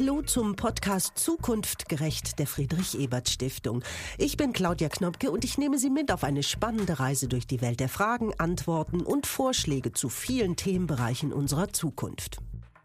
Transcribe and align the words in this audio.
Hallo 0.00 0.22
zum 0.22 0.54
Podcast 0.54 1.18
Zukunft 1.18 1.88
gerecht 1.88 2.38
der 2.38 2.46
Friedrich 2.46 2.96
Ebert 2.96 3.28
Stiftung. 3.28 3.82
Ich 4.16 4.36
bin 4.36 4.52
Claudia 4.52 4.88
Knopke 4.88 5.32
und 5.32 5.44
ich 5.44 5.58
nehme 5.58 5.76
Sie 5.76 5.90
mit 5.90 6.12
auf 6.12 6.22
eine 6.22 6.44
spannende 6.44 7.00
Reise 7.00 7.26
durch 7.26 7.48
die 7.48 7.60
Welt 7.60 7.80
der 7.80 7.88
Fragen, 7.88 8.32
Antworten 8.38 9.00
und 9.00 9.26
Vorschläge 9.26 9.92
zu 9.92 10.08
vielen 10.08 10.54
Themenbereichen 10.54 11.32
unserer 11.32 11.72
Zukunft. 11.72 12.38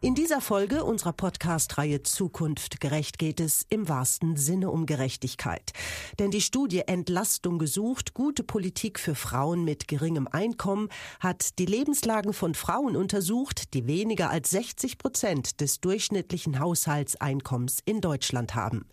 In 0.04 0.14
dieser 0.14 0.42
Folge 0.42 0.84
unserer 0.84 1.14
Podcast-Reihe 1.14 2.02
Zukunft 2.02 2.78
gerecht 2.78 3.18
geht 3.18 3.40
es 3.40 3.64
im 3.70 3.88
wahrsten 3.88 4.36
Sinne 4.36 4.70
um 4.70 4.84
Gerechtigkeit. 4.84 5.72
Denn 6.18 6.30
die 6.30 6.42
Studie 6.42 6.80
Entlastung 6.80 7.58
gesucht, 7.58 8.12
gute 8.12 8.44
Politik 8.44 9.00
für 9.00 9.14
Frauen 9.14 9.64
mit 9.64 9.88
geringem 9.88 10.28
Einkommen 10.28 10.90
hat 11.20 11.58
die 11.58 11.64
Lebenslagen 11.64 12.34
von 12.34 12.54
Frauen 12.54 12.96
untersucht, 12.96 13.72
die 13.72 13.86
weniger 13.86 14.28
als 14.28 14.50
60 14.50 14.98
Prozent 14.98 15.62
des 15.62 15.80
durchschnittlichen 15.80 16.58
Haushaltseinkommens 16.60 17.78
in 17.86 18.02
Deutschland 18.02 18.54
haben. 18.54 18.84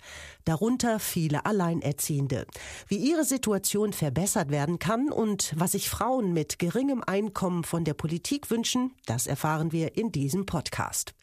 Darunter 0.46 0.98
viele 1.00 1.46
Alleinerziehende. 1.46 2.48
Wie 2.88 2.96
ihre 2.96 3.26
Situation 3.26 3.92
verbessert 3.92 4.50
werden 4.50 4.80
kann 4.80 5.12
und 5.12 5.54
was 5.58 5.74
sich 5.74 5.90
Frauen 5.90 6.32
mit 6.32 6.58
geringem 6.58 7.04
Einkommen 7.06 7.66
von 7.66 7.84
der 7.84 7.96
Politik 7.96 8.50
wünschen, 8.50 8.94
das 9.08 9.28
erfahren 9.28 9.74
wir 9.74 9.98
in 9.98 10.14
diesem 10.14 10.46
Podcast. 10.46 11.01
Podcast. 11.02 11.14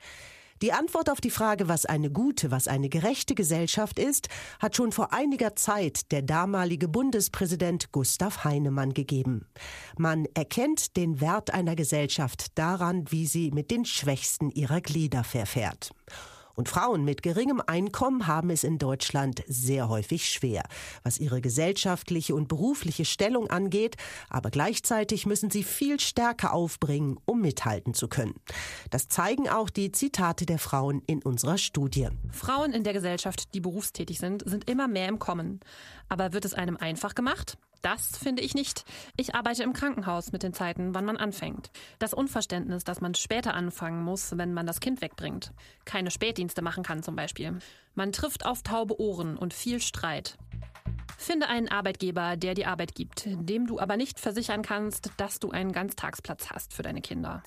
Die 0.60 0.73
Antwort 0.73 1.09
auf 1.09 1.20
die 1.20 1.30
Frage, 1.30 1.68
was 1.68 1.87
eine 1.87 2.10
gute, 2.10 2.50
was 2.50 2.66
eine 2.66 2.88
gerechte 2.88 3.37
Gesellschaft 3.37 3.96
ist, 3.96 4.28
hat 4.59 4.74
schon 4.74 4.91
vor 4.91 5.12
einiger 5.12 5.54
Zeit 5.54 6.10
der 6.10 6.20
damalige 6.20 6.88
Bundespräsident 6.88 7.92
Gustav 7.92 8.42
Heinemann 8.42 8.92
gegeben. 8.92 9.46
Man 9.96 10.27
erkennt 10.34 10.96
den 10.96 11.20
Wert 11.20 11.54
einer 11.54 11.77
Gesellschaft 11.77 12.59
daran, 12.59 13.04
wie 13.10 13.27
sie 13.27 13.52
mit 13.52 13.70
den 13.70 13.84
Schwächsten 13.84 14.51
ihrer 14.51 14.80
Glieder 14.80 15.23
verfährt. 15.23 15.92
Und 16.58 16.68
Frauen 16.68 17.04
mit 17.04 17.22
geringem 17.22 17.62
Einkommen 17.64 18.26
haben 18.26 18.51
es 18.51 18.64
in 18.64 18.78
Deutschland 18.78 19.45
sehr 19.46 19.88
häufig 19.88 20.28
schwer, 20.28 20.65
was 21.04 21.18
ihre 21.18 21.40
gesellschaftliche 21.40 22.34
und 22.34 22.48
berufliche 22.48 23.04
Stellung 23.04 23.48
angeht, 23.48 23.95
aber 24.28 24.50
gleichzeitig 24.50 25.24
müssen 25.24 25.52
sie 25.52 25.62
viel 25.62 26.00
stärker 26.00 26.52
aufbringen, 26.52 27.16
um 27.26 27.42
mithalten 27.42 27.95
zu 27.95 28.09
können. 28.09 28.34
Das 28.90 29.06
zeigen 29.06 29.48
auch 29.48 29.70
die 29.70 29.92
Zitate 29.92 30.46
der 30.46 30.59
Frauen 30.59 31.00
in 31.06 31.23
unserer 31.23 31.59
Studie. 31.59 32.09
Frauen 32.32 32.72
in 32.72 32.82
der 32.82 32.93
Gesellschaft, 32.93 33.54
die 33.54 33.60
berufstätig 33.60 34.18
sind, 34.18 34.43
sind 34.45 34.68
immer 34.68 34.88
mehr 34.88 35.06
im 35.06 35.20
Kommen. 35.20 35.60
Aber 36.09 36.32
wird 36.32 36.45
es 36.45 36.54
einem 36.54 36.76
einfach 36.76 37.15
gemacht? 37.15 37.56
Das 37.82 38.18
finde 38.18 38.43
ich 38.43 38.54
nicht. 38.54 38.84
Ich 39.16 39.34
arbeite 39.34 39.62
im 39.62 39.73
Krankenhaus 39.73 40.32
mit 40.32 40.43
den 40.43 40.52
Zeiten, 40.52 40.95
wann 40.95 41.04
man 41.04 41.16
anfängt. 41.16 41.71
Das 41.98 42.12
Unverständnis, 42.12 42.84
dass 42.84 43.01
man 43.01 43.15
später 43.15 43.54
anfangen 43.54 44.02
muss, 44.02 44.37
wenn 44.37 44.52
man 44.52 44.66
das 44.66 44.80
Kind 44.80 45.01
wegbringt. 45.01 45.52
Keine 45.84 46.10
Spätdienste 46.10 46.62
machen 46.62 46.82
kann 46.82 47.02
zum 47.02 47.16
Beispiel. 47.16 47.59
Man 47.95 48.12
trifft 48.12 48.45
auf 48.46 48.62
taube 48.62 49.01
Ohren 49.01 49.37
und 49.37 49.54
viel 49.54 49.80
Streit. 49.80 50.37
Finde 51.16 51.49
einen 51.49 51.68
Arbeitgeber, 51.68 52.37
der 52.37 52.54
dir 52.54 52.68
Arbeit 52.68 52.95
gibt, 52.95 53.24
dem 53.26 53.66
du 53.66 53.80
aber 53.80 53.96
nicht 53.96 54.21
versichern 54.21 54.62
kannst, 54.62 55.10
dass 55.16 55.40
du 55.40 55.51
einen 55.51 55.73
Ganztagsplatz 55.73 56.51
hast 56.51 56.73
für 56.73 56.82
deine 56.82 57.01
Kinder. 57.01 57.43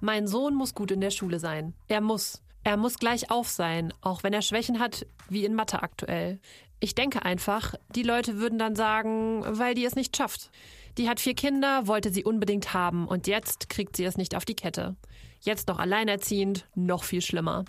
Mein 0.00 0.26
Sohn 0.26 0.54
muss 0.54 0.74
gut 0.74 0.90
in 0.90 1.00
der 1.00 1.10
Schule 1.10 1.38
sein. 1.38 1.74
Er 1.88 2.00
muss. 2.00 2.42
Er 2.66 2.76
muss 2.76 2.98
gleich 2.98 3.30
auf 3.30 3.48
sein, 3.48 3.94
auch 4.00 4.24
wenn 4.24 4.32
er 4.32 4.42
Schwächen 4.42 4.80
hat, 4.80 5.06
wie 5.28 5.44
in 5.44 5.54
Mathe 5.54 5.84
aktuell. 5.84 6.40
Ich 6.80 6.96
denke 6.96 7.24
einfach, 7.24 7.76
die 7.94 8.02
Leute 8.02 8.38
würden 8.38 8.58
dann 8.58 8.74
sagen, 8.74 9.44
weil 9.46 9.76
die 9.76 9.84
es 9.84 9.94
nicht 9.94 10.16
schafft. 10.16 10.50
Die 10.98 11.08
hat 11.08 11.20
vier 11.20 11.34
Kinder, 11.34 11.86
wollte 11.86 12.10
sie 12.10 12.24
unbedingt 12.24 12.74
haben 12.74 13.06
und 13.06 13.28
jetzt 13.28 13.68
kriegt 13.68 13.94
sie 13.94 14.04
es 14.04 14.16
nicht 14.16 14.34
auf 14.34 14.44
die 14.44 14.56
Kette. 14.56 14.96
Jetzt 15.38 15.68
noch 15.68 15.78
alleinerziehend, 15.78 16.66
noch 16.74 17.04
viel 17.04 17.22
schlimmer. 17.22 17.64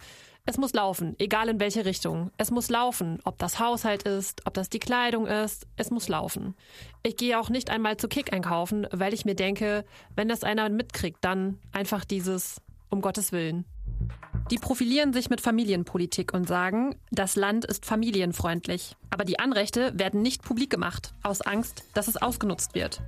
Es 0.48 0.58
muss 0.58 0.74
laufen, 0.74 1.16
egal 1.20 1.50
in 1.50 1.60
welche 1.60 1.86
Richtung. 1.86 2.32
Es 2.38 2.50
muss 2.50 2.72
laufen, 2.72 3.20
ob 3.24 3.38
das 3.38 3.60
Haushalt 3.60 4.02
ist, 4.02 4.48
ob 4.48 4.56
das 4.56 4.68
die 4.68 4.80
Kleidung 4.80 5.28
ist, 5.28 5.68
es 5.76 5.92
muss 5.92 6.08
laufen. 6.08 6.56
Ich 7.04 7.18
gehe 7.18 7.40
auch 7.40 7.52
nicht 7.52 7.70
einmal 7.70 7.98
zu 7.98 8.08
Kick 8.08 8.34
einkaufen, 8.34 8.88
weil 8.92 9.14
ich 9.14 9.26
mir 9.26 9.36
denke, 9.36 9.86
wenn 10.16 10.28
das 10.28 10.44
einer 10.44 10.70
mitkriegt, 10.70 11.24
dann 11.24 11.60
einfach 11.72 12.04
dieses 12.04 12.64
um 12.90 13.02
Gottes 13.02 13.32
Willen. 13.32 13.66
Die 14.50 14.58
profilieren 14.58 15.12
sich 15.12 15.30
mit 15.30 15.42
Familienpolitik 15.42 16.34
und 16.34 16.48
sagen, 16.48 16.96
das 17.12 17.36
Land 17.36 17.66
ist 17.66 17.86
familienfreundlich. 17.86 18.96
Aber 19.10 19.26
die 19.26 19.40
Anrechte 19.40 19.92
werden 20.00 20.22
nicht 20.22 20.42
publik 20.42 20.70
gemacht, 20.70 21.14
aus 21.22 21.42
Angst, 21.42 21.84
dass 21.94 22.08
es 22.08 22.16
ausgenutzt 22.16 22.74
wird. 22.74 23.02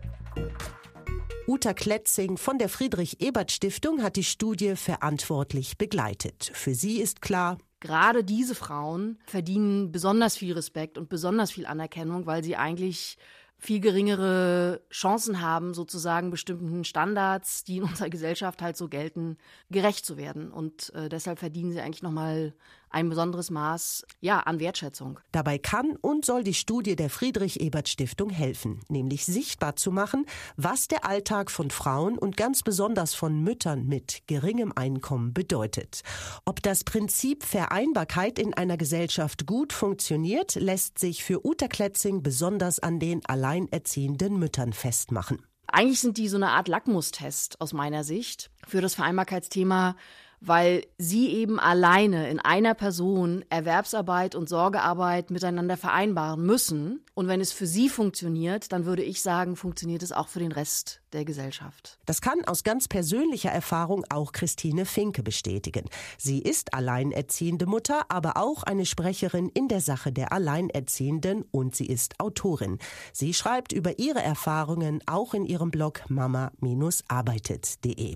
Uta 1.47 1.73
Kletzing 1.73 2.38
von 2.38 2.57
der 2.57 2.67
Friedrich-Ebert-Stiftung 2.67 4.03
hat 4.03 4.17
die 4.17 4.25
Studie 4.25 4.75
verantwortlich 4.75 5.77
begleitet. 5.77 6.51
Für 6.53 6.75
sie 6.75 7.00
ist 7.00 7.22
klar, 7.22 7.57
gerade 7.79 8.25
diese 8.25 8.53
Frauen 8.53 9.17
verdienen 9.25 9.94
besonders 9.94 10.35
viel 10.35 10.53
Respekt 10.53 10.97
und 10.97 11.07
besonders 11.07 11.51
viel 11.51 11.66
Anerkennung, 11.66 12.25
weil 12.25 12.44
sie 12.44 12.57
eigentlich 12.57 13.17
viel 13.59 13.81
geringere 13.81 14.81
Chancen 14.89 15.41
haben, 15.41 15.73
sozusagen 15.73 16.31
bestimmten 16.31 16.85
Standards, 16.85 17.65
die 17.65 17.77
in 17.77 17.83
unserer 17.89 18.09
Gesellschaft 18.09 18.61
halt 18.61 18.77
so 18.77 18.87
gelten, 18.87 19.37
gerecht 19.69 20.05
zu 20.05 20.17
werden. 20.17 20.51
Und 20.51 20.93
äh, 20.95 21.09
deshalb 21.09 21.39
verdienen 21.39 21.71
sie 21.71 21.81
eigentlich 21.81 22.01
nochmal 22.01 22.53
ein 22.89 23.09
besonderes 23.09 23.50
Maß 23.50 24.05
ja, 24.19 24.39
an 24.39 24.59
Wertschätzung. 24.59 25.19
Dabei 25.31 25.57
kann 25.57 25.95
und 26.01 26.25
soll 26.25 26.44
die 26.44 26.53
Studie 26.53 26.95
der 26.95 27.09
Friedrich 27.09 27.61
Ebert 27.61 27.89
Stiftung 27.89 28.29
helfen, 28.29 28.81
nämlich 28.89 29.25
sichtbar 29.25 29.75
zu 29.75 29.91
machen, 29.91 30.25
was 30.57 30.88
der 30.88 31.05
Alltag 31.05 31.51
von 31.51 31.69
Frauen 31.69 32.17
und 32.17 32.38
ganz 32.38 32.63
besonders 32.63 33.13
von 33.13 33.41
Müttern 33.44 33.85
mit 33.85 34.23
geringem 34.27 34.72
Einkommen 34.75 35.33
bedeutet. 35.33 36.01
Ob 36.45 36.61
das 36.61 36.83
Prinzip 36.83 37.44
Vereinbarkeit 37.44 38.39
in 38.39 38.53
einer 38.53 38.77
Gesellschaft 38.77 39.45
gut 39.45 39.73
funktioniert, 39.73 40.56
lässt 40.56 41.00
sich 41.00 41.23
für 41.23 41.45
Uta 41.45 41.67
Kletzing 41.67 42.23
besonders 42.23 42.79
an 42.79 43.00
den 43.00 43.25
alleinerziehenden 43.25 44.38
Müttern 44.39 44.73
festmachen. 44.73 45.45
Eigentlich 45.71 46.00
sind 46.00 46.17
die 46.17 46.27
so 46.27 46.38
eine 46.38 46.50
Art 46.50 46.67
Lackmustest 46.67 47.61
aus 47.61 47.73
meiner 47.73 48.03
Sicht 48.03 48.50
für 48.67 48.81
das 48.81 48.95
Vereinbarkeitsthema 48.95 49.95
weil 50.41 50.85
sie 50.97 51.29
eben 51.29 51.59
alleine 51.59 52.29
in 52.29 52.39
einer 52.39 52.73
Person 52.73 53.44
Erwerbsarbeit 53.50 54.35
und 54.35 54.50
Sorgearbeit 54.50 55.31
miteinander 55.31 55.77
vereinbaren 55.77 56.45
müssen. 56.45 57.01
Und 57.13 57.27
wenn 57.27 57.41
es 57.41 57.51
für 57.51 57.67
sie 57.67 57.89
funktioniert, 57.89 58.72
dann 58.72 58.85
würde 58.85 59.03
ich 59.03 59.22
sagen, 59.22 59.55
funktioniert 59.55 60.03
es 60.03 60.11
auch 60.11 60.29
für 60.29 60.39
den 60.39 60.51
Rest 60.51 61.01
der 61.13 61.25
Gesellschaft. 61.25 61.97
Das 62.05 62.22
kann 62.22 62.45
aus 62.45 62.63
ganz 62.63 62.88
persönlicher 62.88 63.50
Erfahrung 63.50 64.05
auch 64.09 64.31
Christine 64.31 64.85
Finke 64.85 65.23
bestätigen. 65.23 65.85
Sie 66.17 66.39
ist 66.39 66.73
alleinerziehende 66.73 67.66
Mutter, 67.66 68.06
aber 68.09 68.38
auch 68.38 68.63
eine 68.63 68.85
Sprecherin 68.85 69.50
in 69.50 69.67
der 69.67 69.81
Sache 69.81 70.11
der 70.11 70.31
Alleinerziehenden 70.31 71.45
und 71.51 71.75
sie 71.75 71.88
ist 71.88 72.19
Autorin. 72.19 72.77
Sie 73.11 73.33
schreibt 73.33 73.73
über 73.73 74.00
ihre 74.00 74.21
Erfahrungen 74.21 75.01
auch 75.06 75.33
in 75.33 75.45
ihrem 75.45 75.71
Blog 75.71 76.09
mama-arbeitet.de. 76.09 78.16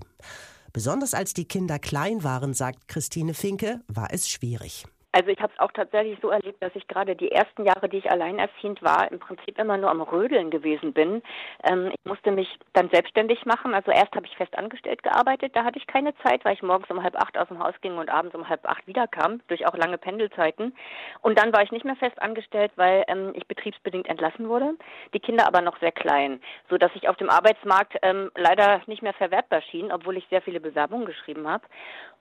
Besonders 0.74 1.14
als 1.14 1.34
die 1.34 1.44
Kinder 1.44 1.78
klein 1.78 2.24
waren, 2.24 2.52
sagt 2.52 2.88
Christine 2.88 3.32
Finke, 3.32 3.80
war 3.86 4.12
es 4.12 4.28
schwierig. 4.28 4.84
Also 5.14 5.28
ich 5.28 5.40
habe 5.40 5.52
es 5.52 5.60
auch 5.60 5.70
tatsächlich 5.70 6.18
so 6.20 6.30
erlebt, 6.30 6.60
dass 6.60 6.74
ich 6.74 6.88
gerade 6.88 7.14
die 7.14 7.30
ersten 7.30 7.64
Jahre, 7.64 7.88
die 7.88 7.98
ich 7.98 8.10
alleinerziehend 8.10 8.82
war, 8.82 9.08
im 9.12 9.20
Prinzip 9.20 9.56
immer 9.60 9.76
nur 9.76 9.88
am 9.88 10.00
Rödeln 10.02 10.50
gewesen 10.50 10.92
bin. 10.92 11.22
Ähm, 11.62 11.92
ich 11.92 12.04
musste 12.04 12.32
mich 12.32 12.48
dann 12.72 12.90
selbstständig 12.90 13.46
machen. 13.46 13.74
Also 13.74 13.92
erst 13.92 14.12
habe 14.16 14.26
ich 14.26 14.36
fest 14.36 14.58
angestellt 14.58 15.04
gearbeitet, 15.04 15.54
da 15.54 15.62
hatte 15.62 15.78
ich 15.78 15.86
keine 15.86 16.16
Zeit, 16.24 16.44
weil 16.44 16.54
ich 16.54 16.64
morgens 16.64 16.90
um 16.90 17.00
halb 17.00 17.14
acht 17.14 17.38
aus 17.38 17.46
dem 17.46 17.60
Haus 17.60 17.74
ging 17.80 17.96
und 17.96 18.10
abends 18.10 18.34
um 18.34 18.48
halb 18.48 18.68
acht 18.68 18.84
wiederkam, 18.88 19.40
durch 19.46 19.68
auch 19.68 19.76
lange 19.76 19.98
Pendelzeiten. 19.98 20.74
Und 21.22 21.38
dann 21.38 21.52
war 21.52 21.62
ich 21.62 21.70
nicht 21.70 21.84
mehr 21.84 21.94
fest 21.94 22.20
angestellt, 22.20 22.72
weil 22.74 23.04
ähm, 23.06 23.34
ich 23.36 23.46
betriebsbedingt 23.46 24.08
entlassen 24.08 24.48
wurde, 24.48 24.74
die 25.14 25.20
Kinder 25.20 25.46
aber 25.46 25.60
noch 25.60 25.78
sehr 25.78 25.92
klein, 25.92 26.40
so 26.68 26.76
dass 26.76 26.90
ich 26.96 27.08
auf 27.08 27.16
dem 27.18 27.30
Arbeitsmarkt 27.30 27.94
ähm, 28.02 28.32
leider 28.34 28.82
nicht 28.86 29.02
mehr 29.02 29.14
verwertbar 29.14 29.62
schien, 29.62 29.92
obwohl 29.92 30.16
ich 30.16 30.26
sehr 30.28 30.42
viele 30.42 30.58
Bewerbungen 30.58 31.06
geschrieben 31.06 31.46
habe. 31.46 31.62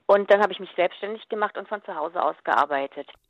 Und 0.06 0.30
dann 0.32 0.42
habe 0.42 0.52
ich 0.52 0.60
mich 0.60 0.70
selbstständig 0.76 1.30
gemacht 1.30 1.58
und 1.58 1.68
von 1.68 1.84
zu 1.84 1.96
Hause 1.96 2.22
aus 2.22 2.36
gearbeitet. 2.44 2.83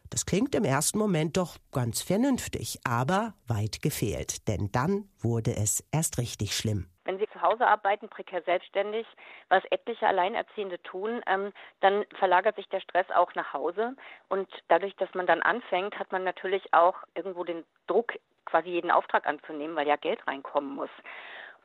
Das 0.10 0.26
klingt 0.26 0.54
im 0.54 0.64
ersten 0.64 1.00
Moment 1.00 1.38
doch 1.38 1.58
ganz 1.72 2.02
vernünftig, 2.04 2.80
aber 2.88 3.34
weit 3.48 3.82
gefehlt, 3.82 4.48
denn 4.48 4.70
dann 4.72 5.10
wurde 5.20 5.52
es 5.52 5.84
erst 5.92 6.20
richtig 6.20 6.56
schlimm. 6.56 6.88
Wenn 7.06 7.18
Sie 7.18 7.28
zu 7.34 7.42
Hause 7.42 7.68
arbeiten, 7.68 8.08
prekär 8.10 8.42
selbstständig, 8.44 9.06
was 9.50 9.64
etliche 9.72 10.08
Alleinerziehende 10.08 10.82
tun, 10.84 11.22
ähm, 11.28 11.52
dann 11.82 12.06
verlagert 12.18 12.56
sich 12.56 12.70
der 12.70 12.80
Stress 12.80 13.10
auch 13.10 13.34
nach 13.36 13.54
Hause. 13.54 13.96
Und 14.30 14.48
dadurch, 14.70 14.96
dass 14.96 15.14
man 15.14 15.26
dann 15.26 15.42
anfängt, 15.42 15.98
hat 16.00 16.12
man 16.12 16.24
natürlich 16.24 16.74
auch 16.74 16.96
irgendwo 17.16 17.44
den 17.44 17.66
Druck, 17.88 18.14
quasi 18.46 18.70
jeden 18.70 18.92
Auftrag 18.92 19.26
anzunehmen, 19.26 19.76
weil 19.76 19.88
ja 19.88 19.96
Geld 19.96 20.26
reinkommen 20.28 20.76
muss. 20.76 20.90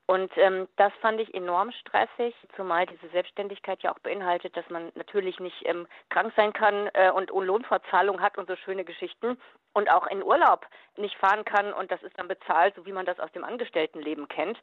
Und 0.08 0.32
ähm, 0.38 0.68
das 0.76 0.90
fand 1.02 1.20
ich 1.20 1.34
enorm 1.34 1.70
stressig, 1.70 2.34
zumal 2.56 2.86
diese 2.86 3.10
Selbstständigkeit 3.10 3.82
ja 3.82 3.92
auch 3.92 3.98
beinhaltet, 3.98 4.56
dass 4.56 4.68
man 4.70 4.90
natürlich 4.94 5.38
nicht 5.38 5.66
ähm, 5.66 5.86
krank 6.08 6.32
sein 6.34 6.54
kann 6.54 6.88
äh, 6.94 7.10
und 7.10 7.28
Lohnfortzahlung 7.28 8.22
hat 8.22 8.38
und 8.38 8.48
so 8.48 8.56
schöne 8.56 8.86
Geschichten 8.86 9.38
und 9.74 9.90
auch 9.90 10.06
in 10.06 10.22
Urlaub 10.22 10.66
nicht 10.96 11.14
fahren 11.18 11.44
kann 11.44 11.74
und 11.74 11.90
das 11.90 12.02
ist 12.02 12.18
dann 12.18 12.26
bezahlt, 12.26 12.74
so 12.74 12.86
wie 12.86 12.92
man 12.92 13.04
das 13.04 13.20
aus 13.20 13.30
dem 13.32 13.44
Angestelltenleben 13.44 14.28
kennt. 14.28 14.58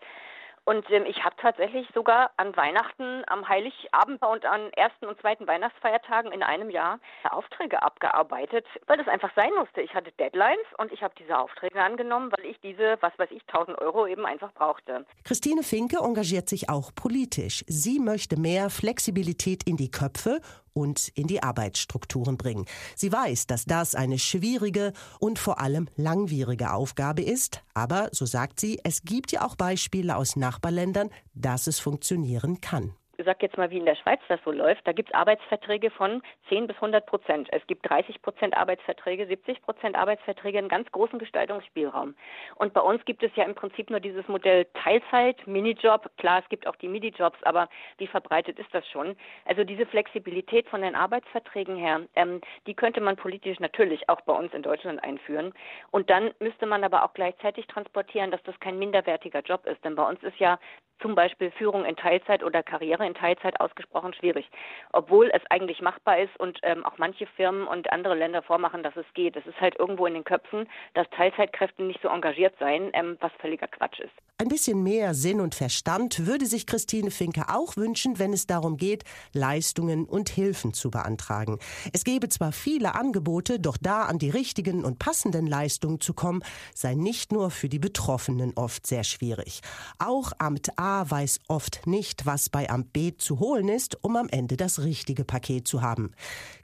Und 0.66 0.90
ähm, 0.90 1.06
ich 1.08 1.24
habe 1.24 1.36
tatsächlich 1.40 1.88
sogar 1.94 2.32
an 2.38 2.56
Weihnachten, 2.56 3.24
am 3.28 3.48
Heiligabend 3.48 4.22
und 4.22 4.46
an 4.46 4.72
ersten 4.74 5.06
und 5.06 5.20
zweiten 5.22 5.48
Weihnachtsfeiertagen 5.48 6.32
in 6.32 6.42
einem 6.42 6.70
Jahr 6.72 7.00
Aufträge 7.30 7.82
abgearbeitet, 7.82 8.66
weil 8.88 8.98
das 8.98 9.08
einfach 9.08 9.32
sein 9.36 9.52
musste. 9.58 9.82
Ich 9.82 9.94
hatte 9.94 10.12
Deadlines 10.20 10.66
und 10.78 10.92
ich 10.92 11.04
habe 11.04 11.14
diese 11.20 11.38
Aufträge 11.38 11.82
angenommen, 11.82 12.32
weil 12.36 12.46
ich 12.50 12.60
diese, 12.62 12.98
was 13.02 13.18
weiß 13.18 13.30
ich, 13.32 13.42
1000 13.48 13.78
Euro 13.80 14.08
eben 14.08 14.26
einfach 14.26 14.54
brauchte. 14.54 15.06
Christine 15.24 15.62
Finke 15.62 15.98
engagiert 15.98 16.50
sich 16.50 16.70
auch 16.70 16.92
politisch. 16.96 17.64
Sie 17.68 18.00
möchte 18.00 18.40
mehr 18.40 18.70
Flexibilität 18.70 19.68
in 19.68 19.78
die 19.78 19.92
Köpfe 19.92 20.42
und 20.76 21.08
in 21.16 21.26
die 21.28 21.42
Arbeitsstrukturen 21.42 22.38
bringen. 22.38 22.66
Sie 22.96 23.12
weiß, 23.12 23.48
dass 23.48 23.66
das 23.66 23.96
eine 23.96 24.20
schwierige 24.20 24.94
und 25.20 25.40
vor 25.40 25.60
allem 25.60 25.88
langwierige 25.96 26.74
Aufgabe 26.74 27.24
ist, 27.24 27.64
aber, 27.74 28.10
so 28.12 28.26
sagt 28.26 28.60
sie, 28.60 28.80
es 28.84 29.04
gibt 29.04 29.32
ja 29.32 29.46
auch 29.46 29.56
Beispiele 29.56 30.16
aus 30.16 30.36
Nachbarländern, 30.36 31.10
dass 31.34 31.68
es 31.68 31.80
funktionieren 31.80 32.62
kann 32.62 32.94
sag 33.24 33.42
jetzt 33.42 33.58
mal, 33.58 33.70
wie 33.70 33.78
in 33.78 33.86
der 33.86 33.96
Schweiz 33.96 34.20
das 34.28 34.40
so 34.44 34.52
läuft, 34.52 34.86
da 34.88 34.92
gibt 34.92 35.10
es 35.10 35.16
Arbeitsverträge 35.16 35.92
von 35.92 36.22
10 36.50 36.68
bis 36.68 36.76
100 36.78 37.06
Prozent. 37.06 37.48
Es 37.52 37.66
gibt 37.68 37.88
30 37.90 38.22
Prozent 38.22 38.58
Arbeitsverträge, 38.58 39.28
70 39.28 39.62
Prozent 39.62 39.96
Arbeitsverträge, 39.96 40.58
einen 40.58 40.70
ganz 40.70 40.92
großen 40.92 41.20
Gestaltungsspielraum. 41.20 42.16
Und 42.56 42.74
bei 42.74 42.82
uns 42.82 43.04
gibt 43.06 43.24
es 43.24 43.32
ja 43.36 43.44
im 43.44 43.56
Prinzip 43.56 43.90
nur 43.90 44.00
dieses 44.00 44.28
Modell 44.28 44.66
Teilzeit, 44.74 45.46
Minijob. 45.48 46.10
Klar, 46.18 46.42
es 46.44 46.50
gibt 46.50 46.68
auch 46.68 46.76
die 46.76 46.88
Minijobs, 46.88 47.42
aber 47.44 47.70
wie 47.98 48.08
verbreitet 48.08 48.60
ist 48.60 48.74
das 48.74 48.88
schon? 48.88 49.16
Also 49.46 49.64
diese 49.64 49.86
Flexibilität 49.86 50.68
von 50.68 50.82
den 50.82 50.96
Arbeitsverträgen 50.96 51.76
her, 51.76 52.02
ähm, 52.16 52.42
die 52.68 52.74
könnte 52.74 53.02
man 53.02 53.16
politisch 53.16 53.60
natürlich 53.60 54.10
auch 54.10 54.22
bei 54.22 54.34
uns 54.34 54.54
in 54.54 54.64
Deutschland 54.64 55.04
einführen. 55.04 55.54
Und 55.92 56.10
dann 56.10 56.32
müsste 56.40 56.66
man 56.66 56.84
aber 56.84 57.04
auch 57.04 57.14
gleichzeitig 57.14 57.68
transportieren, 57.68 58.32
dass 58.32 58.44
das 58.44 58.60
kein 58.60 58.80
minderwertiger 58.80 59.42
Job 59.42 59.66
ist. 59.66 59.84
Denn 59.84 59.96
bei 59.96 60.08
uns 60.08 60.22
ist 60.24 60.38
ja 60.40 60.60
zum 61.02 61.16
Beispiel 61.16 61.52
Führung 61.52 61.86
in 61.86 61.96
Teilzeit 61.96 62.44
oder 62.44 62.64
Karriere 62.64 63.05
in 63.06 63.14
Teilzeit 63.14 63.60
ausgesprochen 63.60 64.14
schwierig, 64.14 64.50
obwohl 64.92 65.30
es 65.34 65.42
eigentlich 65.50 65.82
machbar 65.82 66.20
ist 66.20 66.36
und 66.40 66.60
ähm, 66.64 66.86
auch 66.86 66.98
manche 66.98 67.28
Firmen 67.28 67.68
und 67.68 67.92
andere 67.92 68.16
Länder 68.16 68.42
vormachen, 68.42 68.82
dass 68.82 68.96
es 68.96 69.06
geht. 69.14 69.36
Es 69.36 69.46
ist 69.46 69.60
halt 69.62 69.78
irgendwo 69.78 70.06
in 70.08 70.14
den 70.14 70.24
Köpfen, 70.24 70.68
dass 70.94 71.08
Teilzeitkräfte 71.12 71.84
nicht 71.84 72.02
so 72.02 72.08
engagiert 72.08 72.56
seien, 72.60 72.90
ähm, 72.94 73.18
was 73.20 73.32
völliger 73.40 73.68
Quatsch 73.68 74.00
ist. 74.00 74.14
Ein 74.38 74.48
bisschen 74.48 74.84
mehr 74.84 75.14
Sinn 75.14 75.40
und 75.40 75.56
Verstand 75.56 76.26
würde 76.26 76.46
sich 76.46 76.66
Christine 76.66 77.12
Finke 77.12 77.46
auch 77.48 77.78
wünschen, 77.78 78.20
wenn 78.20 78.34
es 78.34 78.48
darum 78.48 78.78
geht, 78.78 79.04
Leistungen 79.34 80.06
und 80.06 80.30
Hilfen 80.30 80.74
zu 80.74 80.92
beantragen. 80.92 81.60
Es 81.94 82.04
gäbe 82.04 82.30
zwar 82.30 82.52
viele 82.52 82.96
Angebote, 82.96 83.60
doch 83.60 83.78
da 83.80 84.04
an 84.04 84.18
die 84.18 84.30
richtigen 84.30 84.84
und 84.84 85.00
passenden 85.00 85.48
Leistungen 85.48 86.02
zu 86.02 86.14
kommen, 86.14 86.44
sei 86.74 86.96
nicht 86.96 87.32
nur 87.32 87.52
für 87.52 87.70
die 87.70 87.80
Betroffenen 87.80 88.54
oft 88.56 88.88
sehr 88.88 89.04
schwierig. 89.04 89.62
Auch 90.00 90.32
Amt 90.40 90.78
A 90.78 90.96
A 90.96 91.10
weiß 91.10 91.42
oft 91.48 91.88
nicht, 91.88 92.26
was 92.26 92.50
bei 92.50 92.70
Amt 92.70 92.94
B 92.96 93.18
zu 93.18 93.42
holen 93.42 93.68
ist, 93.68 94.02
um 94.06 94.16
am 94.16 94.30
Ende 94.32 94.56
das 94.56 94.82
richtige 94.82 95.26
Paket 95.26 95.68
zu 95.68 95.82
haben. 95.82 96.14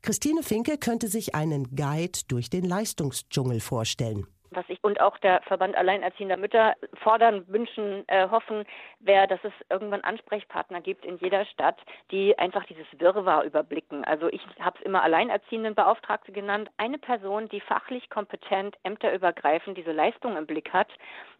Christine 0.01 0.44
Finke 0.44 0.78
könnte 0.78 1.10
sich 1.10 1.36
einen 1.36 1.75
Guide 1.75 2.19
durch 2.30 2.50
den 2.50 2.63
Leistungsdschungel 2.63 3.60
vorstellen 3.60 4.25
was 4.51 4.66
ich 4.68 4.83
und 4.83 5.00
auch 5.00 5.18
der 5.19 5.42
Verband 5.44 5.75
Alleinerziehender 5.75 6.38
Mütter 6.38 6.75
fordern, 7.01 7.45
wünschen, 7.48 8.04
äh, 8.07 8.28
hoffen, 8.30 8.66
wäre, 9.00 9.28
dass 9.28 9.39
es 9.44 9.54
irgendwann 9.69 10.01
Ansprechpartner 10.01 10.81
gibt 10.81 11.06
in 11.06 11.18
jeder 11.18 11.45
Stadt, 11.45 11.80
die 12.12 12.38
einfach 12.38 12.66
dieses 12.66 12.86
Wirrwarr 12.98 13.45
überblicken. 13.45 14.04
Also 14.04 14.28
ich 14.28 14.42
habe 14.60 14.78
es 14.78 14.86
immer 14.86 15.04
Alleinerziehendenbeauftragte 15.04 16.31
genannt. 16.31 16.69
Eine 16.78 16.98
Person, 16.98 17.48
die 17.50 17.62
fachlich 17.62 18.10
kompetent, 18.10 18.75
ämterübergreifend 18.83 19.78
diese 19.78 19.94
Leistung 19.94 20.36
im 20.36 20.45
Blick 20.45 20.72
hat 20.74 20.89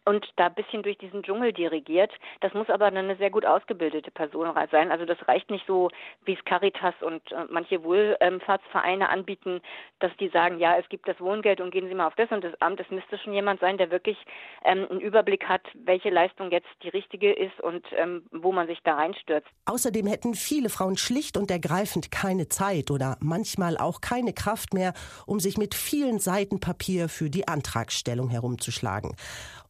und 0.04 0.26
da 0.36 0.46
ein 0.46 0.54
bisschen 0.54 0.82
durch 0.82 0.98
diesen 0.98 1.22
Dschungel 1.22 1.52
dirigiert. 1.52 2.10
Das 2.40 2.52
muss 2.54 2.68
aber 2.68 2.86
eine 2.86 3.16
sehr 3.16 3.30
gut 3.30 3.46
ausgebildete 3.46 4.10
Person 4.10 4.52
sein. 4.70 4.90
Also 4.90 5.04
das 5.04 5.18
reicht 5.28 5.50
nicht 5.50 5.66
so, 5.66 5.90
wie 6.24 6.34
es 6.34 6.44
Caritas 6.44 6.94
und 7.00 7.22
äh, 7.32 7.44
manche 7.50 7.82
Wohlfahrtsvereine 7.84 9.08
anbieten, 9.08 9.60
dass 10.00 10.10
die 10.18 10.28
sagen, 10.28 10.58
ja, 10.58 10.76
es 10.76 10.88
gibt 10.88 11.08
das 11.08 11.20
Wohngeld 11.20 11.60
und 11.60 11.70
gehen 11.70 11.88
Sie 11.88 11.94
mal 11.94 12.06
auf 12.06 12.14
das 12.16 12.30
und 12.30 12.42
das 12.42 12.60
Amt. 12.60 12.80
Es 12.80 12.90
müsste 12.90 13.18
schon 13.18 13.32
jemand 13.32 13.60
sein, 13.60 13.78
der 13.78 13.90
wirklich 13.90 14.16
ähm, 14.64 14.86
einen 14.90 15.00
Überblick 15.00 15.44
hat, 15.48 15.62
welche 15.74 16.10
Leistung 16.10 16.50
jetzt 16.50 16.68
die 16.82 16.88
richtige 16.88 17.32
ist 17.32 17.60
und 17.60 17.84
ähm, 17.96 18.24
wo 18.32 18.52
man 18.52 18.66
sich 18.66 18.80
da 18.84 18.94
reinstürzt. 18.94 19.48
Außerdem 19.66 20.06
hätten 20.06 20.34
viele 20.34 20.68
Frauen 20.68 20.96
schlicht 20.96 21.36
und 21.36 21.50
ergreifend 21.50 22.10
keine 22.10 22.48
Zeit 22.48 22.90
oder 22.90 23.16
manchmal 23.20 23.78
auch 23.78 24.00
keine 24.00 24.32
Kraft 24.32 24.74
mehr, 24.74 24.94
um 25.26 25.40
sich 25.40 25.58
mit 25.58 25.74
vielen 25.74 26.18
Seiten 26.18 26.60
Papier 26.60 27.08
für 27.08 27.30
die 27.30 27.46
Antragstellung 27.48 28.30
herumzuschlagen. 28.30 29.16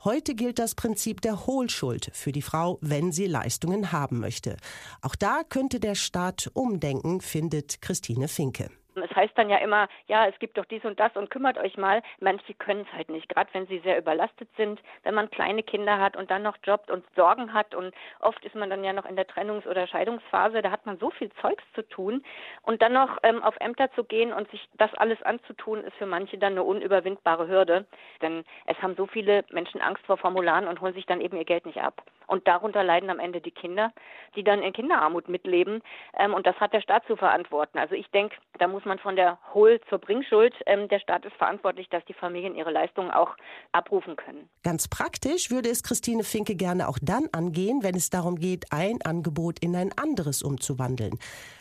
Heute 0.04 0.21
gilt 0.22 0.58
das 0.58 0.74
Prinzip 0.74 1.20
der 1.20 1.46
Hohlschuld 1.46 2.10
für 2.14 2.32
die 2.32 2.42
Frau, 2.42 2.78
wenn 2.80 3.12
sie 3.12 3.26
Leistungen 3.26 3.92
haben 3.92 4.20
möchte. 4.20 4.56
Auch 5.00 5.16
da 5.16 5.42
könnte 5.48 5.80
der 5.80 5.96
Staat 5.96 6.50
umdenken, 6.54 7.20
findet 7.20 7.82
Christine 7.82 8.28
Finke. 8.28 8.70
Es 8.94 9.14
heißt 9.14 9.36
dann 9.36 9.50
ja 9.50 9.58
immer, 9.58 9.88
ja, 10.06 10.26
es 10.26 10.38
gibt 10.38 10.58
doch 10.58 10.64
dies 10.64 10.84
und 10.84 11.00
das 11.00 11.16
und 11.16 11.30
kümmert 11.30 11.58
euch 11.58 11.76
mal. 11.76 12.02
Manche 12.20 12.54
können 12.54 12.82
es 12.82 12.92
halt 12.92 13.08
nicht, 13.08 13.28
gerade 13.28 13.52
wenn 13.52 13.66
sie 13.66 13.78
sehr 13.80 13.98
überlastet 13.98 14.48
sind, 14.56 14.80
wenn 15.02 15.14
man 15.14 15.30
kleine 15.30 15.62
Kinder 15.62 15.98
hat 15.98 16.16
und 16.16 16.30
dann 16.30 16.42
noch 16.42 16.56
jobbt 16.64 16.90
und 16.90 17.04
Sorgen 17.16 17.52
hat 17.52 17.74
und 17.74 17.94
oft 18.20 18.44
ist 18.44 18.54
man 18.54 18.70
dann 18.70 18.84
ja 18.84 18.92
noch 18.92 19.06
in 19.06 19.16
der 19.16 19.26
Trennungs- 19.26 19.66
oder 19.66 19.86
Scheidungsphase, 19.86 20.62
da 20.62 20.70
hat 20.70 20.86
man 20.86 20.98
so 20.98 21.10
viel 21.10 21.30
Zeugs 21.40 21.64
zu 21.74 21.82
tun 21.88 22.22
und 22.62 22.82
dann 22.82 22.92
noch 22.92 23.18
ähm, 23.22 23.42
auf 23.42 23.56
Ämter 23.60 23.90
zu 23.92 24.04
gehen 24.04 24.32
und 24.32 24.50
sich 24.50 24.68
das 24.74 24.92
alles 24.94 25.22
anzutun, 25.22 25.84
ist 25.84 25.96
für 25.96 26.06
manche 26.06 26.38
dann 26.38 26.52
eine 26.52 26.62
unüberwindbare 26.62 27.48
Hürde, 27.48 27.86
denn 28.20 28.44
es 28.66 28.80
haben 28.82 28.96
so 28.96 29.06
viele 29.06 29.44
Menschen 29.50 29.80
Angst 29.80 30.04
vor 30.06 30.16
Formularen 30.16 30.68
und 30.68 30.80
holen 30.80 30.94
sich 30.94 31.06
dann 31.06 31.20
eben 31.20 31.36
ihr 31.36 31.44
Geld 31.44 31.66
nicht 31.66 31.80
ab. 31.80 32.02
Und 32.32 32.48
darunter 32.48 32.82
leiden 32.82 33.10
am 33.10 33.18
Ende 33.18 33.42
die 33.42 33.50
Kinder, 33.50 33.92
die 34.34 34.42
dann 34.42 34.62
in 34.62 34.72
Kinderarmut 34.72 35.28
mitleben. 35.28 35.82
Ähm, 36.18 36.32
und 36.32 36.46
das 36.46 36.56
hat 36.56 36.72
der 36.72 36.80
Staat 36.80 37.04
zu 37.06 37.14
verantworten. 37.14 37.76
Also 37.76 37.94
ich 37.94 38.08
denke, 38.08 38.34
da 38.58 38.68
muss 38.68 38.86
man 38.86 38.98
von 38.98 39.16
der 39.16 39.38
Hohl 39.52 39.82
zur 39.90 39.98
Bringschuld. 39.98 40.54
Ähm, 40.64 40.88
der 40.88 40.98
Staat 40.98 41.26
ist 41.26 41.36
verantwortlich, 41.36 41.90
dass 41.90 42.02
die 42.06 42.14
Familien 42.14 42.54
ihre 42.54 42.70
Leistungen 42.70 43.10
auch 43.10 43.36
abrufen 43.72 44.16
können. 44.16 44.48
Ganz 44.62 44.88
praktisch 44.88 45.50
würde 45.50 45.68
es 45.68 45.82
Christine 45.82 46.24
Finke 46.24 46.54
gerne 46.54 46.88
auch 46.88 46.98
dann 47.02 47.28
angehen, 47.32 47.82
wenn 47.82 47.96
es 47.96 48.08
darum 48.08 48.36
geht, 48.36 48.64
ein 48.70 49.02
Angebot 49.04 49.58
in 49.58 49.76
ein 49.76 49.90
anderes 49.98 50.42
umzuwandeln. 50.42 51.18